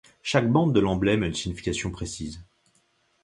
[0.23, 2.41] Chaque bande de l’emblème a une signification précise.